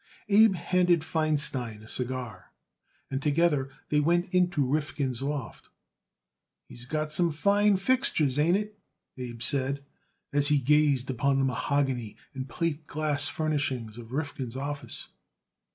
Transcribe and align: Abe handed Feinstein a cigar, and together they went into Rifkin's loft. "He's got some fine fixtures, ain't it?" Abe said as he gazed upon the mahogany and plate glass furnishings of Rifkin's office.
Abe 0.29 0.55
handed 0.55 1.01
Feinstein 1.01 1.83
a 1.83 1.87
cigar, 1.87 2.53
and 3.11 3.21
together 3.21 3.69
they 3.89 3.99
went 3.99 4.33
into 4.33 4.67
Rifkin's 4.67 5.21
loft. 5.21 5.69
"He's 6.65 6.85
got 6.85 7.11
some 7.11 7.29
fine 7.31 7.77
fixtures, 7.77 8.39
ain't 8.39 8.57
it?" 8.57 8.79
Abe 9.19 9.43
said 9.43 9.85
as 10.33 10.47
he 10.47 10.57
gazed 10.57 11.11
upon 11.11 11.37
the 11.37 11.45
mahogany 11.45 12.17
and 12.33 12.49
plate 12.49 12.87
glass 12.87 13.27
furnishings 13.27 13.99
of 13.99 14.11
Rifkin's 14.11 14.57
office. 14.57 15.09